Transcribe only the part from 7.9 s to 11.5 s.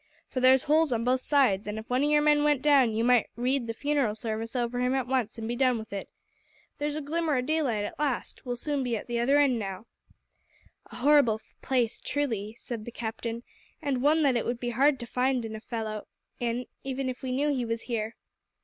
last. We'll soon be at the other end now." "A horrible